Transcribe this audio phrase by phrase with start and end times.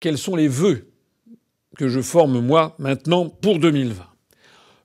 [0.00, 0.90] quels sont les vœux
[1.76, 4.04] que je forme moi maintenant pour 2020.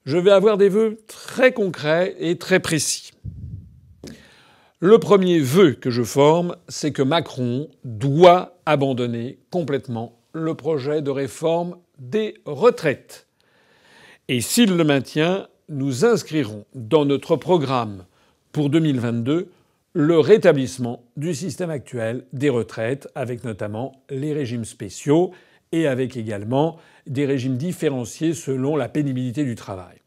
[0.06, 3.12] Je vais avoir des vœux très concrets et très précis.
[4.80, 11.12] Le premier vœu que je forme, c'est que Macron doit abandonner complètement le projet de
[11.12, 13.28] réforme des retraites.
[14.28, 18.06] Et s'il le maintient, nous inscrirons dans notre programme
[18.52, 19.52] pour 2022
[19.94, 25.32] le rétablissement du système actuel des retraites, avec notamment les régimes spéciaux
[25.72, 29.98] et avec également des régimes différenciés selon la pénibilité du travail.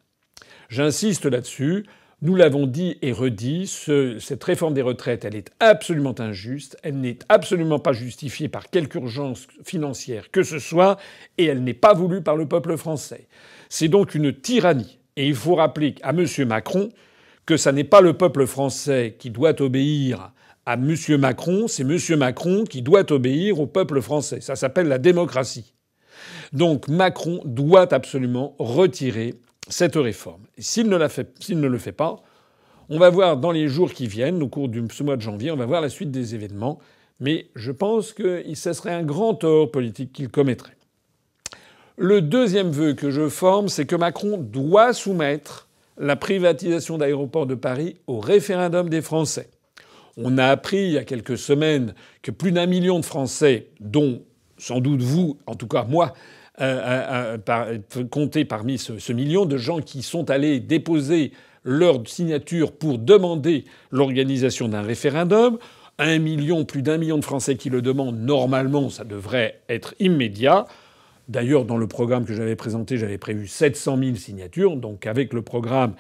[0.69, 1.85] J'insiste là-dessus.
[2.23, 7.19] Nous l'avons dit et redit, cette réforme des retraites, elle est absolument injuste, elle n'est
[7.29, 10.97] absolument pas justifiée par quelque urgence financière que ce soit,
[11.37, 13.27] et elle n'est pas voulue par le peuple français.
[13.69, 14.99] C'est donc une tyrannie.
[15.17, 16.27] Et il faut rappeler à M.
[16.47, 16.89] Macron
[17.47, 20.33] que ce n'est pas le peuple français qui doit obéir
[20.67, 20.95] à M.
[21.19, 22.19] Macron, c'est M.
[22.19, 24.41] Macron qui doit obéir au peuple français.
[24.41, 25.75] Ça s'appelle la démocratie.
[26.53, 29.35] Donc Macron doit absolument retirer
[29.69, 30.43] cette réforme.
[30.59, 32.23] S'il ne, ne, le fait pas,
[32.89, 35.51] on va voir dans les jours qui viennent, au cours de ce mois de janvier,
[35.51, 36.79] on va voir la suite des événements.
[37.21, 40.77] Mais je pense que ce serait un grand tort politique qu'il commettrait.
[41.97, 47.55] Le deuxième vœu que je forme, c'est que Macron doit soumettre la privatisation d'aéroports de
[47.55, 49.49] Paris au référendum des Français.
[50.17, 54.23] On a appris il y a quelques semaines que plus d'un million de Français, dont
[54.59, 56.13] sans doute vous, en tout cas moi,
[56.61, 61.33] euh, euh, euh compter parmi ce, ce, million de gens qui sont allés déposer
[61.65, 65.59] leur signature pour demander l'organisation d'un référendum.
[65.99, 70.67] Un million, plus d'un million de Français qui le demandent, normalement, ça devrait être immédiat.
[71.29, 74.77] D'ailleurs, dans le programme que j'avais présenté, j'avais prévu 700 000 signatures.
[74.77, 75.95] Donc, avec le programme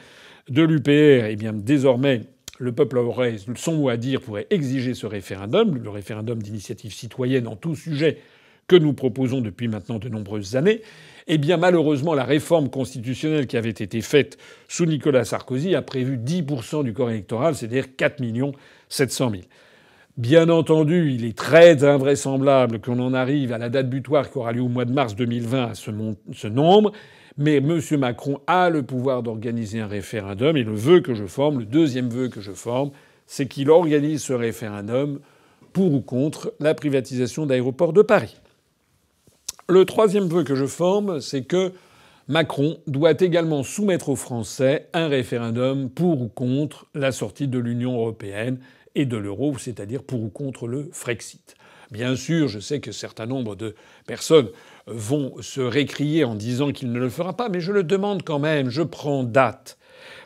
[0.48, 2.22] de l'UPR, eh désormais,
[2.58, 7.48] le peuple aurait son mot à dire, pourrait exiger ce référendum, le référendum d'initiative citoyenne
[7.48, 8.18] en tout sujet
[8.66, 10.82] que nous proposons depuis maintenant de nombreuses années.
[11.26, 14.38] Eh bien, malheureusement, la réforme constitutionnelle qui avait été faite
[14.68, 18.22] sous Nicolas Sarkozy a prévu 10% du corps électoral, c'est-à-dire 4
[18.88, 19.42] 700 000.
[20.16, 24.52] Bien entendu, il est très invraisemblable qu'on en arrive à la date butoir qui aura
[24.52, 25.90] lieu au mois de mars 2020 à ce,
[26.46, 26.92] nombre,
[27.36, 27.80] mais M.
[27.98, 32.08] Macron a le pouvoir d'organiser un référendum et le vœu que je forme, le deuxième
[32.08, 32.92] vœu que je forme,
[33.26, 35.18] c'est qu'il organise ce référendum
[35.72, 38.36] pour ou contre la privatisation d'aéroports de Paris.
[39.68, 41.72] Le troisième vœu que je forme, c'est que
[42.28, 47.96] Macron doit également soumettre aux Français un référendum pour ou contre la sortie de l'Union
[47.96, 48.60] européenne
[48.94, 51.56] et de l'euro, c'est-à-dire pour ou contre le Frexit.
[51.90, 53.74] Bien sûr, je sais que certain nombre de
[54.06, 54.48] personnes
[54.86, 58.38] vont se récrier en disant qu'il ne le fera pas, mais je le demande quand
[58.38, 59.78] même, je prends date.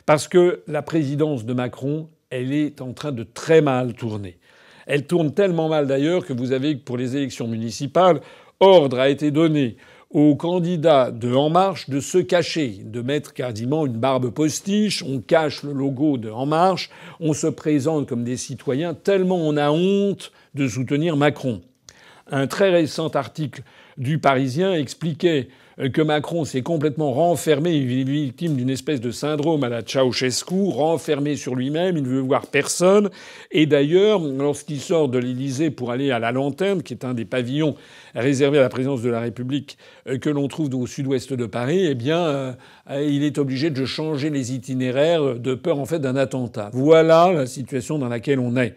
[0.05, 4.39] Parce que la présidence de Macron, elle est en train de très mal tourner.
[4.87, 8.21] Elle tourne tellement mal d'ailleurs que vous avez, pour les élections municipales,
[8.59, 9.77] ordre a été donné
[10.09, 15.19] aux candidats de En Marche de se cacher, de mettre quasiment une barbe postiche, on
[15.19, 16.89] cache le logo de En Marche,
[17.19, 21.61] on se présente comme des citoyens tellement on a honte de soutenir Macron.
[22.31, 23.63] Un très récent article
[23.99, 25.49] du Parisien expliquait
[25.93, 30.71] que Macron s'est complètement renfermé, il est victime d'une espèce de syndrome à la Ceausescu,
[30.71, 33.09] renfermé sur lui-même, il ne veut voir personne.
[33.51, 37.23] Et d'ailleurs, lorsqu'il sort de l'Élysée pour aller à la Lanterne, qui est un des
[37.23, 37.75] pavillons
[38.13, 39.77] réservés à la présidence de la République
[40.07, 42.53] euh, que l'on trouve au sud-ouest de Paris, eh bien, euh,
[42.89, 46.71] il est obligé de changer les itinéraires de peur en fait d'un attentat.
[46.73, 48.75] Voilà la situation dans laquelle on est.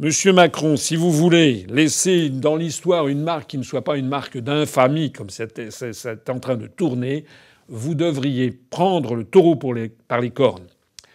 [0.00, 4.08] Monsieur Macron, si vous voulez laisser dans l'histoire une marque qui ne soit pas une
[4.08, 7.24] marque d'infamie comme c'est en train de tourner,
[7.68, 10.66] vous devriez prendre le taureau par les cornes.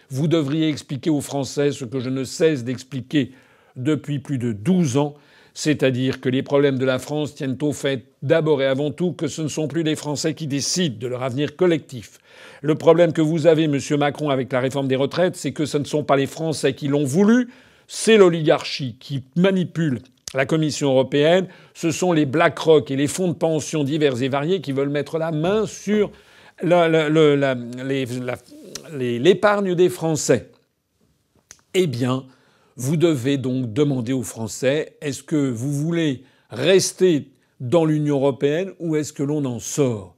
[0.08, 3.32] Vous devriez expliquer aux Français ce que je ne cesse d'expliquer
[3.76, 5.14] depuis plus de 12 ans,
[5.52, 9.28] c'est-à-dire que les problèmes de la France tiennent au fait d'abord et avant tout que
[9.28, 12.18] ce ne sont plus les Français qui décident de leur avenir collectif.
[12.62, 15.76] Le problème que vous avez, monsieur Macron, avec la réforme des retraites, c'est que ce
[15.76, 17.50] ne sont pas les Français qui l'ont voulu,
[17.92, 19.98] c'est l'oligarchie qui manipule
[20.32, 24.60] la Commission européenne, ce sont les BlackRock et les fonds de pension divers et variés
[24.60, 26.12] qui veulent mettre la main sur
[28.92, 30.52] l'épargne des Français.
[31.74, 32.26] Eh bien,
[32.76, 38.94] vous devez donc demander aux Français est-ce que vous voulez rester dans l'Union européenne ou
[38.94, 40.14] est-ce que l'on en sort?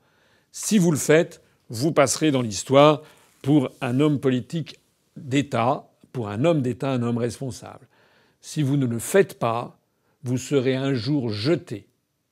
[0.51, 1.41] Si vous le faites,
[1.71, 3.01] vous passerez dans l'histoire
[3.41, 4.79] pour un homme politique
[5.17, 7.87] d'État pour un homme d'État, un homme responsable.
[8.41, 9.79] Si vous ne le faites pas,
[10.25, 11.87] vous serez un jour jeté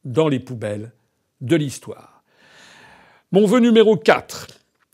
[0.04, 0.92] dans les poubelles
[1.40, 2.22] de l'histoire.
[3.32, 4.48] Mon vœu numéro 4,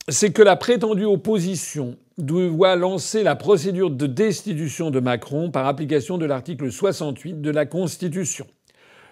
[0.08, 6.18] c'est que la prétendue opposition doit lancer la procédure de destitution de Macron par application
[6.18, 8.46] de l'article 68 de la Constitution.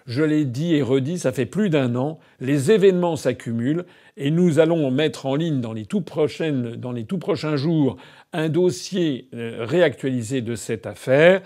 [0.06, 2.19] Je l'ai dit et redit, ça fait plus d'un an.
[2.39, 3.87] Les événements s'accumulent
[4.19, 7.97] et nous allons mettre en ligne dans les tout, prochains jours
[8.35, 11.41] un dossier euh, réactualisé de cette affaire.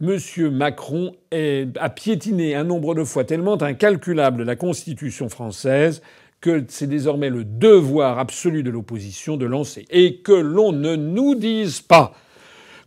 [0.00, 6.00] Monsieur Macron a piétiné un nombre de fois tellement incalculable la Constitution française
[6.40, 9.84] que c'est désormais le devoir absolu de l'opposition de lancer.
[9.90, 12.14] Et que l'on ne nous dise pas,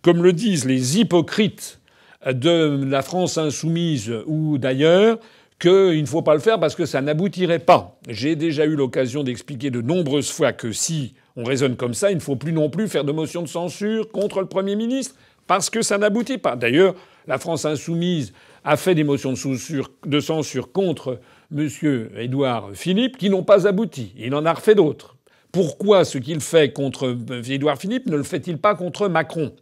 [0.01, 1.79] comme le disent les hypocrites
[2.25, 5.19] de la France insoumise ou d'ailleurs,
[5.59, 7.97] qu'il ne faut pas le faire parce que ça n'aboutirait pas.
[8.09, 12.15] J'ai déjà eu l'occasion d'expliquer de nombreuses fois que si on raisonne comme ça, il
[12.15, 15.15] ne faut plus non plus faire de motion de censure contre le Premier ministre
[15.47, 16.55] parce que ça n'aboutit pas.
[16.55, 16.95] D'ailleurs,
[17.27, 18.33] la France insoumise
[18.65, 21.19] a fait des motions de censure, contre
[21.55, 21.69] M.
[22.17, 24.13] Édouard Philippe qui n'ont pas abouti.
[24.17, 25.15] Il en a refait d'autres.
[25.51, 27.15] Pourquoi ce qu'il fait contre
[27.47, 29.53] Édouard Philippe ne le fait-il pas contre Macron?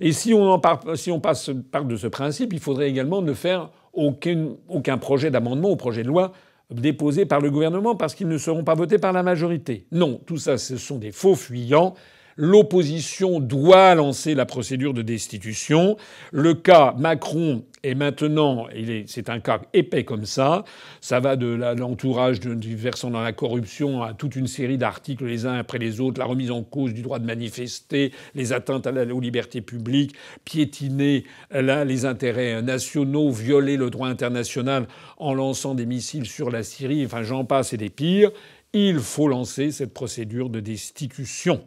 [0.00, 4.98] Et si on, passe, parle de ce principe, il faudrait également ne faire aucun, aucun
[4.98, 6.32] projet d'amendement ou projet de loi
[6.70, 9.86] déposé par le gouvernement parce qu'ils ne seront pas votés par la majorité.
[9.92, 11.94] Non, tout ça, ce sont des faux fuyants
[12.36, 15.96] L'opposition doit lancer la procédure de destitution.
[16.32, 18.66] Le cas Macron est maintenant,
[19.06, 20.64] c'est un cas épais comme ça.
[21.00, 25.54] Ça va de l'entourage versant dans la corruption à toute une série d'articles les uns
[25.54, 29.60] après les autres, la remise en cause du droit de manifester, les atteintes aux libertés
[29.60, 30.14] publiques,
[30.44, 34.86] piétiner les intérêts nationaux, violer le droit international
[35.18, 37.04] en lançant des missiles sur la Syrie.
[37.04, 38.30] Enfin, j'en passe et des pires.
[38.72, 41.64] Il faut lancer cette procédure de destitution.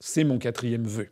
[0.00, 1.08] C'est mon quatrième vœu.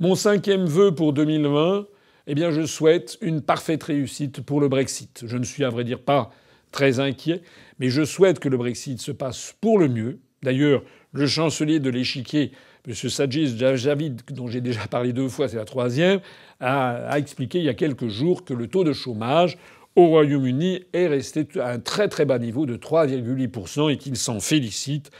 [0.00, 1.86] Mon cinquième vœu pour 2020,
[2.30, 5.24] eh bien, je souhaite une parfaite réussite pour le Brexit.
[5.26, 6.30] Je ne suis à vrai dire pas
[6.70, 7.40] très inquiet,
[7.78, 10.18] mais je souhaite que le Brexit se passe pour le mieux.
[10.42, 10.82] D'ailleurs,
[11.12, 12.52] le chancelier de l'échiquier,
[12.86, 12.94] M.
[12.94, 16.20] Sajid Javid, dont j'ai déjà parlé deux fois, c'est la troisième,
[16.60, 19.56] a, expliqué il y a quelques jours que le taux de chômage
[19.96, 24.38] au Royaume-Uni est resté à un très très bas niveau de 3,8% et qu'il s'en
[24.38, 25.10] félicite.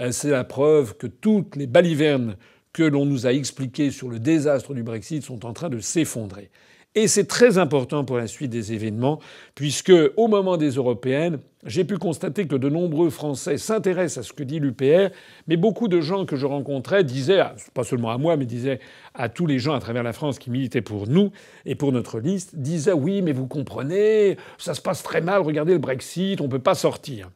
[0.00, 2.36] Euh, c'est la preuve que toutes les balivernes
[2.74, 6.50] que l'on nous a expliquées sur le désastre du Brexit sont en train de s'effondrer.
[6.96, 9.18] Et c'est très important pour la suite des événements,
[9.56, 14.32] puisque au moment des européennes, j'ai pu constater que de nombreux Français s'intéressent à ce
[14.32, 15.12] que dit l'UPR,
[15.48, 17.42] mais beaucoup de gens que je rencontrais disaient,
[17.72, 18.78] pas seulement à moi, mais disaient
[19.14, 21.32] à tous les gens à travers la France qui militaient pour nous
[21.64, 25.72] et pour notre liste, disaient oui, mais vous comprenez, ça se passe très mal, regardez
[25.72, 27.30] le Brexit, on ne peut pas sortir.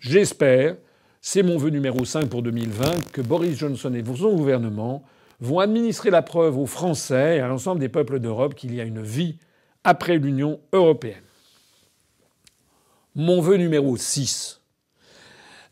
[0.00, 0.76] J'espère
[1.26, 5.02] c'est mon vœu numéro 5 pour 2020 que Boris Johnson et son gouvernement
[5.40, 8.84] vont administrer la preuve aux Français et à l'ensemble des peuples d'Europe qu'il y a
[8.84, 9.38] une vie
[9.84, 11.24] après l'Union européenne.
[13.14, 14.60] Mon vœu numéro 6,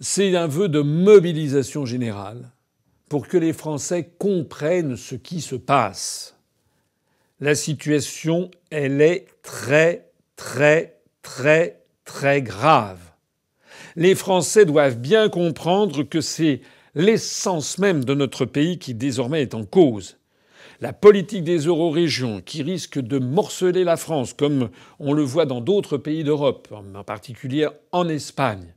[0.00, 2.50] c'est un vœu de mobilisation générale
[3.10, 6.34] pour que les Français comprennent ce qui se passe.
[7.40, 13.11] La situation, elle est très, très, très, très grave
[13.96, 16.60] les Français doivent bien comprendre que c'est
[16.94, 20.18] l'essence même de notre pays qui désormais est en cause.
[20.80, 24.68] La politique des eurorégions qui risque de morceler la France, comme
[24.98, 28.74] on le voit dans d'autres pays d'Europe, en particulier en Espagne.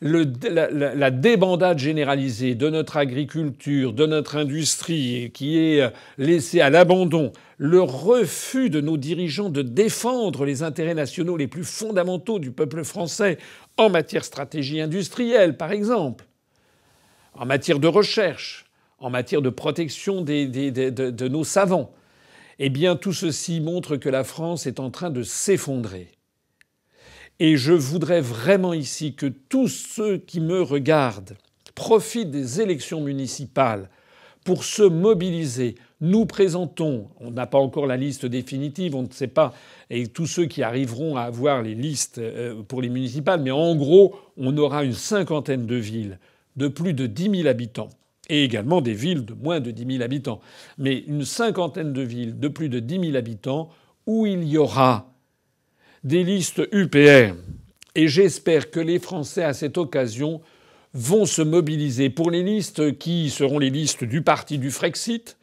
[0.00, 7.80] la, débandade généralisée de notre agriculture, de notre industrie, qui est laissée à l'abandon, le
[7.80, 13.38] refus de nos dirigeants de défendre les intérêts nationaux les plus fondamentaux du peuple français
[13.76, 16.26] en matière stratégie industrielle, par exemple,
[17.34, 18.66] en matière de recherche,
[18.98, 21.92] en matière de protection de, nos savants,
[22.58, 26.12] eh bien tout ceci montre que la France est en train de s'effondrer.
[27.38, 31.36] Et je voudrais vraiment ici que tous ceux qui me regardent
[31.74, 33.90] profitent des élections municipales
[34.44, 35.74] pour se mobiliser.
[36.00, 39.54] Nous présentons, on n'a pas encore la liste définitive, on ne sait pas,
[39.88, 43.74] et tous ceux qui arriveront à avoir les listes euh, pour les municipales, mais en
[43.74, 46.18] gros, on aura une cinquantaine de villes
[46.56, 47.88] de plus de 10 000 habitants
[48.28, 50.40] et également des villes de moins de 10 000 habitants,
[50.76, 53.70] mais une cinquantaine de villes de plus de 10 000 habitants
[54.06, 55.12] où il y aura
[56.04, 57.34] des listes UPR.
[57.94, 60.42] Et j'espère que les Français, à cette occasion,
[60.92, 65.36] vont se mobiliser pour les listes qui seront les listes du parti du Frexit,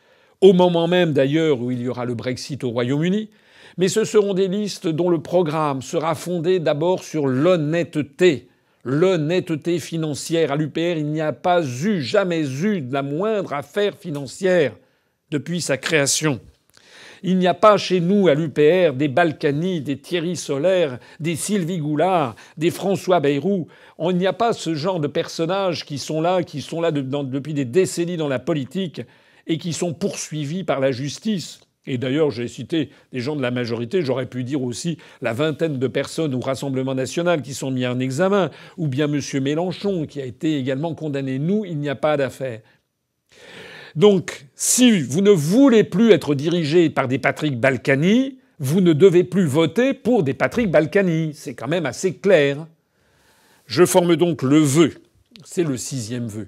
[0.44, 3.30] au moment même d'ailleurs où il y aura le Brexit au Royaume-Uni,
[3.78, 8.50] mais ce seront des listes dont le programme sera fondé d'abord sur l'honnêteté.
[8.84, 10.52] L'honnêteté financière.
[10.52, 14.76] À l'UPR, il n'y a pas eu, jamais eu de la moindre affaire financière
[15.32, 16.42] depuis sa création.
[17.24, 21.78] Il n'y a pas chez nous, à l'UPR, des Balkany, des Thierry Solaire, des Sylvie
[21.78, 23.70] Goulard, des François Bayrou.
[23.98, 27.54] Il n'y a pas ce genre de personnages qui sont là, qui sont là depuis
[27.54, 29.04] des décennies dans la politique
[29.48, 31.60] et qui sont poursuivis par la justice.
[31.86, 35.80] Et d'ailleurs, j'ai cité des gens de la majorité, j'aurais pu dire aussi la vingtaine
[35.80, 39.20] de personnes au Rassemblement national qui sont mis en examen, ou bien M.
[39.42, 41.40] Mélenchon qui a été également condamné.
[41.40, 42.62] Nous, il n'y a pas d'affaire.
[43.96, 49.24] Donc, si vous ne voulez plus être dirigé par des Patrick Balkany, vous ne devez
[49.24, 51.34] plus voter pour des Patrick Balkany.
[51.34, 52.66] C'est quand même assez clair.
[53.66, 54.94] Je forme donc le vœu,
[55.44, 56.48] c'est le sixième vœu,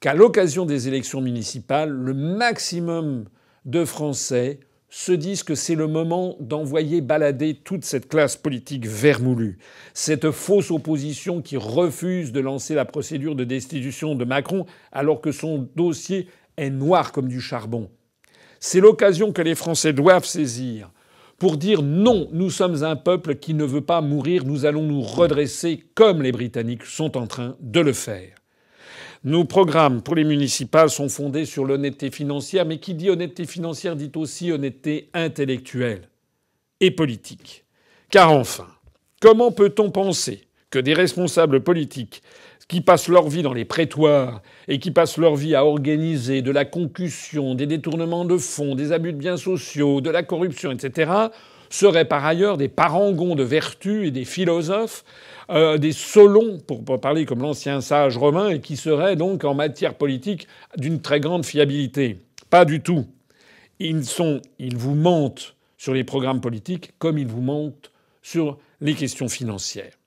[0.00, 3.24] qu'à l'occasion des élections municipales, le maximum
[3.64, 9.58] de Français se disent que c'est le moment d'envoyer balader toute cette classe politique vermoulue,
[9.92, 15.32] cette fausse opposition qui refuse de lancer la procédure de destitution de Macron alors que
[15.32, 17.90] son dossier est noir comme du charbon.
[18.60, 20.90] C'est l'occasion que les Français doivent saisir
[21.36, 25.02] pour dire non, nous sommes un peuple qui ne veut pas mourir, nous allons nous
[25.02, 28.37] redresser comme les Britanniques sont en train de le faire.
[29.24, 33.96] Nos programmes pour les municipales sont fondés sur l'honnêteté financière, mais qui dit honnêteté financière
[33.96, 36.08] dit aussi honnêteté intellectuelle
[36.80, 37.64] et politique.
[38.10, 38.68] Car enfin,
[39.20, 42.22] comment peut-on penser que des responsables politiques
[42.68, 46.50] qui passent leur vie dans les prétoires et qui passent leur vie à organiser de
[46.50, 51.10] la concussion, des détournements de fonds, des abus de biens sociaux, de la corruption, etc.,
[51.70, 55.04] seraient par ailleurs des parangons de vertu et des philosophes,
[55.50, 59.94] euh, des solons, pour, parler comme l'ancien sage romain, et qui seraient donc en matière
[59.94, 60.46] politique
[60.76, 62.18] d'une très grande fiabilité.
[62.50, 63.06] Pas du tout.
[63.80, 68.94] Ils, sont, ils vous mentent sur les programmes politiques comme ils vous mentent sur les
[68.94, 69.97] questions financières.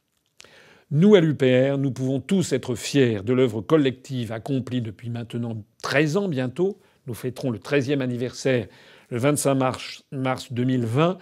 [0.94, 6.18] Nous, à l'UPR, nous pouvons tous être fiers de l'œuvre collective accomplie depuis maintenant 13
[6.18, 6.80] ans bientôt.
[7.08, 8.68] Nous fêterons le 13e anniversaire
[9.10, 11.18] le 25 mars, mars 2020.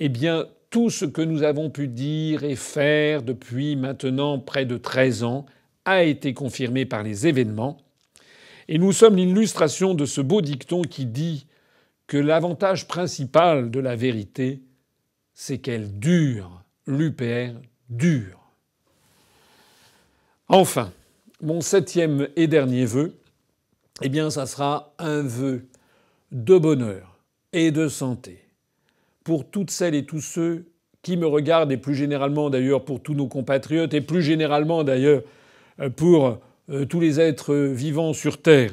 [0.00, 4.76] Eh bien, tout ce que nous avons pu dire et faire depuis maintenant près de
[4.76, 5.46] 13 ans
[5.84, 7.78] a été confirmé par les événements.
[8.66, 11.46] Et nous sommes l'illustration de ce beau dicton qui dit
[12.08, 14.62] que l'avantage principal de la vérité,
[15.32, 16.64] c'est qu'elle dure.
[16.88, 17.52] L'UPR
[17.88, 18.41] dure.
[20.48, 20.92] Enfin,
[21.40, 23.14] mon septième et dernier vœu,
[24.02, 25.66] eh bien, ça sera un vœu
[26.30, 27.18] de bonheur
[27.52, 28.42] et de santé
[29.24, 30.66] pour toutes celles et tous ceux
[31.02, 35.22] qui me regardent, et plus généralement d'ailleurs pour tous nos compatriotes, et plus généralement d'ailleurs
[35.80, 36.38] euh, pour
[36.70, 38.72] euh, tous les êtres vivants sur Terre,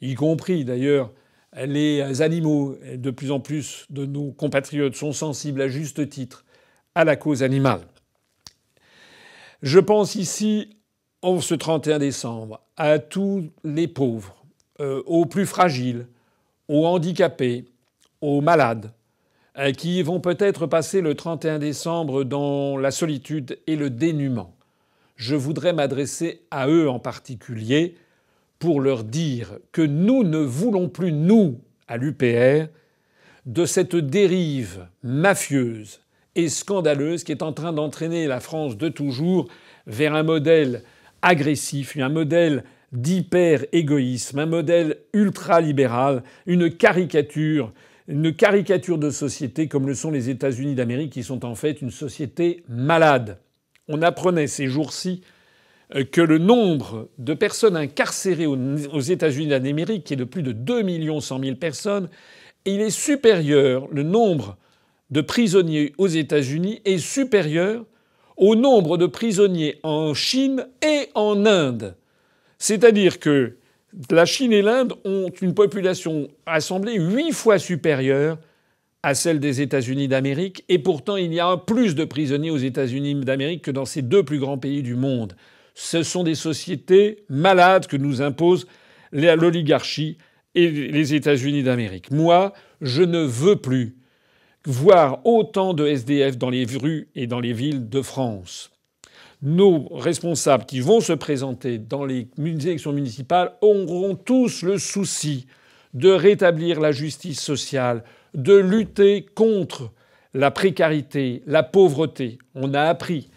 [0.00, 1.10] y compris d'ailleurs
[1.56, 2.76] les animaux.
[2.96, 6.44] De plus en plus de nos compatriotes sont sensibles à juste titre
[6.94, 7.80] à la cause animale.
[9.62, 10.75] Je pense ici
[11.40, 14.44] ce 31 décembre à tous les pauvres,
[14.80, 16.06] euh, aux plus fragiles,
[16.68, 17.64] aux handicapés,
[18.20, 18.92] aux malades,
[19.58, 24.54] euh, qui vont peut-être passer le 31 décembre dans la solitude et le dénuement.
[25.16, 27.96] Je voudrais m'adresser à eux en particulier
[28.60, 32.68] pour leur dire que nous ne voulons plus, nous, à l'UPR,
[33.46, 36.00] de cette dérive mafieuse
[36.36, 39.48] et scandaleuse qui est en train d'entraîner la France de toujours
[39.86, 40.82] vers un modèle
[41.22, 47.72] agressif, un modèle d'hyper-égoïsme, un modèle ultra-libéral, une caricature,
[48.08, 51.90] une caricature de société comme le sont les États-Unis d'Amérique, qui sont en fait une
[51.90, 53.38] société malade.
[53.88, 55.22] On apprenait ces jours-ci
[55.94, 60.52] euh, que le nombre de personnes incarcérées aux États-Unis d'Amérique, qui est de plus de
[60.52, 62.08] 2 100 000 personnes,
[62.64, 64.56] il est supérieur, le nombre
[65.10, 67.84] de prisonniers aux États-Unis est supérieur
[68.36, 71.96] au nombre de prisonniers en Chine et en Inde.
[72.58, 73.56] C'est-à-dire que
[74.10, 78.38] la Chine et l'Inde ont une population assemblée huit fois supérieure
[79.02, 83.14] à celle des États-Unis d'Amérique, et pourtant il y a plus de prisonniers aux États-Unis
[83.14, 85.36] d'Amérique que dans ces deux plus grands pays du monde.
[85.74, 88.66] Ce sont des sociétés malades que nous imposent
[89.12, 90.18] l'oligarchie
[90.54, 92.10] et les États-Unis d'Amérique.
[92.10, 93.94] Moi, je ne veux plus
[94.66, 98.70] voir autant de SDF dans les rues et dans les villes de France.
[99.42, 105.46] Nos responsables qui vont se présenter dans les élections municipales auront tous le souci
[105.94, 108.02] de rétablir la justice sociale,
[108.34, 109.92] de lutter contre
[110.34, 112.38] la précarité, la pauvreté.
[112.54, 113.28] On a appris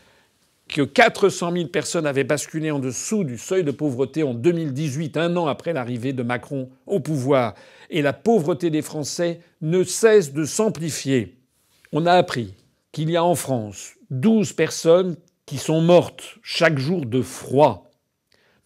[0.69, 5.35] que 400 000 personnes avaient basculé en dessous du seuil de pauvreté en 2018, un
[5.35, 7.55] an après l'arrivée de Macron au pouvoir.
[7.89, 11.37] Et la pauvreté des Français ne cesse de s'amplifier.
[11.91, 12.53] On a appris
[12.91, 17.89] qu'il y a en France 12 personnes qui sont mortes chaque jour de froid.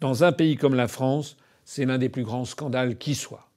[0.02, 3.48] Dans un pays comme la France, c'est l'un des plus grands scandales qui soit.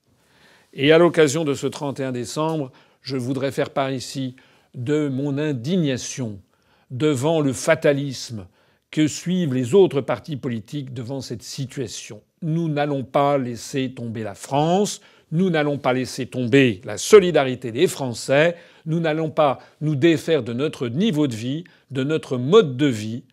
[0.73, 2.71] Et à l'occasion de ce 31 décembre,
[3.03, 4.37] je voudrais faire part ici
[4.75, 6.41] de mon indignation
[6.91, 8.47] devant le fatalisme
[8.91, 12.23] que suivent les autres partis politiques devant cette situation.
[12.43, 15.01] Nous n'allons pas laisser tomber la France.
[15.33, 18.57] Nous n'allons pas laisser tomber la solidarité des Français.
[18.85, 23.25] Nous n'allons pas nous défaire de notre niveau de vie, de notre mode de vie,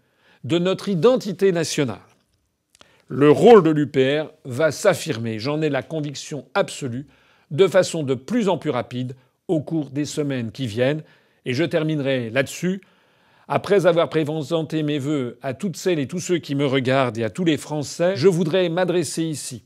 [0.44, 2.00] de notre identité nationale.
[3.08, 7.06] Le rôle de l'UPR va s'affirmer, j'en ai la conviction absolue,
[7.52, 9.16] de façon de plus en plus rapide
[9.48, 11.04] au cours des semaines qui viennent.
[11.46, 12.82] Et je terminerai là-dessus.
[13.48, 17.24] Après avoir présenté mes vœux à toutes celles et tous ceux qui me regardent et
[17.24, 19.64] à tous les Français, je voudrais m'adresser ici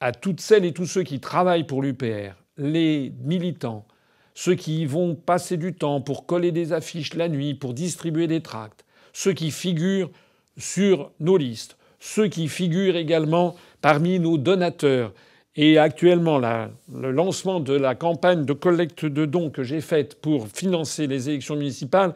[0.00, 3.86] à toutes celles et tous ceux qui travaillent pour l'UPR, les militants,
[4.34, 8.42] ceux qui vont passer du temps pour coller des affiches la nuit, pour distribuer des
[8.42, 10.10] tracts, ceux qui figurent
[10.58, 15.14] sur nos listes, ceux qui figurent également parmi nos donateurs.
[15.56, 20.48] Et actuellement, le lancement de la campagne de collecte de dons que j'ai faite pour
[20.48, 22.12] financer les élections municipales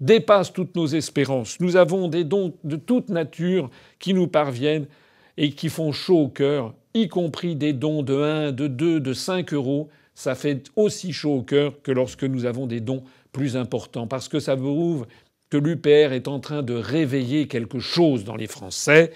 [0.00, 1.58] dépasse toutes nos espérances.
[1.60, 4.86] Nous avons des dons de toute nature qui nous parviennent
[5.36, 9.12] et qui font chaud au cœur, y compris des dons de 1, de 2, de
[9.12, 9.88] 5 euros.
[10.14, 14.28] Ça fait aussi chaud au cœur que lorsque nous avons des dons plus importants, parce
[14.28, 15.06] que ça prouve
[15.50, 19.12] que l'UPR est en train de réveiller quelque chose dans les Français.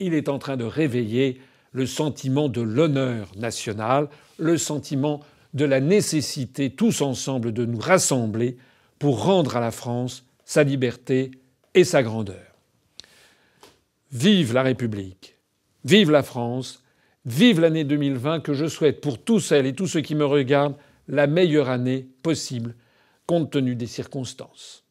[0.00, 1.40] Il est en train de réveiller
[1.72, 5.20] le sentiment de l'honneur national, le sentiment
[5.54, 8.56] de la nécessité tous ensemble de nous rassembler
[9.02, 11.32] pour rendre à la France sa liberté
[11.74, 12.54] et sa grandeur.
[14.12, 15.38] Vive la République
[15.84, 16.84] Vive la France,
[17.24, 20.76] vive l'année 2020 que je souhaite pour tous celles et tous ceux qui me regardent
[21.08, 22.76] la meilleure année possible
[23.26, 24.84] compte tenu des circonstances.